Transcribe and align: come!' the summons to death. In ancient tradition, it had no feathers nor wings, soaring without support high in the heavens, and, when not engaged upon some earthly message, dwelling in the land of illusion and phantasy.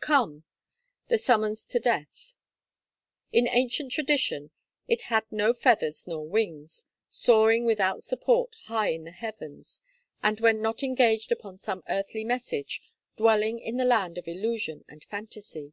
come!' 0.00 0.44
the 1.08 1.18
summons 1.18 1.66
to 1.66 1.80
death. 1.80 2.32
In 3.32 3.48
ancient 3.48 3.90
tradition, 3.90 4.52
it 4.86 5.02
had 5.10 5.24
no 5.28 5.52
feathers 5.52 6.06
nor 6.06 6.24
wings, 6.24 6.86
soaring 7.08 7.64
without 7.64 8.04
support 8.04 8.54
high 8.66 8.90
in 8.90 9.02
the 9.02 9.10
heavens, 9.10 9.82
and, 10.22 10.38
when 10.38 10.62
not 10.62 10.84
engaged 10.84 11.32
upon 11.32 11.56
some 11.56 11.82
earthly 11.88 12.22
message, 12.22 12.80
dwelling 13.16 13.58
in 13.58 13.76
the 13.76 13.84
land 13.84 14.18
of 14.18 14.28
illusion 14.28 14.84
and 14.88 15.02
phantasy. 15.02 15.72